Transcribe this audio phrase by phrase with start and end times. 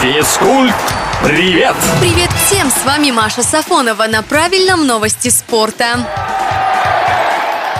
[0.00, 0.74] Физкульт,
[1.22, 1.76] привет!
[2.00, 6.39] Привет всем, с вами Маша Сафонова на правильном новости спорта.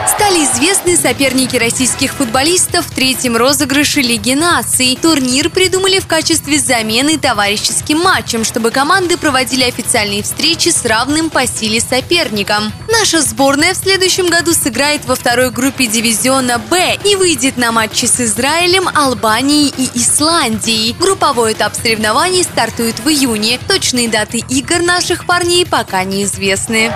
[0.09, 4.99] Стали известны соперники российских футболистов в третьем розыгрыше Лиги наций.
[5.01, 11.47] Турнир придумали в качестве замены товарищеским матчем, чтобы команды проводили официальные встречи с равным по
[11.47, 12.73] силе соперником.
[12.89, 18.07] Наша сборная в следующем году сыграет во второй группе дивизиона «Б» и выйдет на матчи
[18.07, 20.95] с Израилем, Албанией и Исландией.
[20.99, 23.59] Групповой этап соревнований стартует в июне.
[23.69, 26.93] Точные даты игр наших парней пока неизвестны.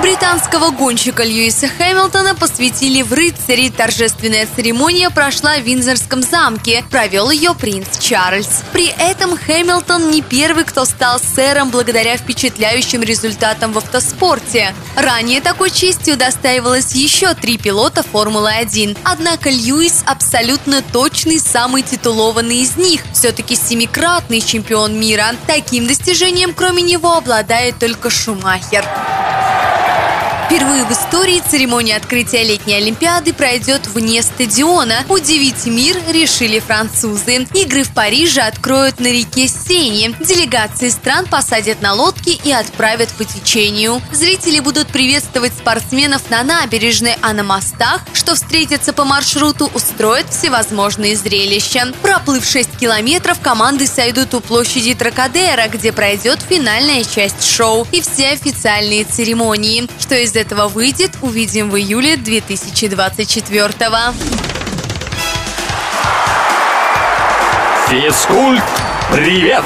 [0.00, 3.70] Британского гонщика Льюиса Хэмилтона посвятили в рыцари.
[3.70, 6.84] Торжественная церемония прошла в Виндзорском замке.
[6.90, 8.62] Провел ее принц Чарльз.
[8.72, 14.74] При этом Хэмилтон не первый, кто стал сэром благодаря впечатляющим результатам в автоспорте.
[14.96, 18.98] Ранее такой честью удостаивалось еще три пилота Формулы-1.
[19.02, 23.02] Однако Льюис абсолютно точный, самый титулованный из них.
[23.12, 25.34] Все-таки семикратный чемпион мира.
[25.46, 28.84] Таким достижением, кроме него, обладает только Шумахер.
[30.56, 35.04] Впервые в истории церемония открытия летней Олимпиады пройдет вне стадиона.
[35.10, 37.46] Удивить мир решили французы.
[37.52, 40.14] Игры в Париже откроют на реке Сене.
[40.18, 44.00] Делегации стран посадят на лодки и отправят по течению.
[44.12, 51.16] Зрители будут приветствовать спортсменов на набережной, а на мостах, что встретятся по маршруту, устроят всевозможные
[51.16, 51.92] зрелища.
[52.00, 58.30] Проплыв 6 километров, команды сойдут у площади Тракадера, где пройдет финальная часть шоу и все
[58.30, 59.86] официальные церемонии.
[59.98, 64.14] Что из из этого выйдет, увидим в июле 2024 -го.
[67.88, 68.62] Физкульт,
[69.10, 69.64] привет!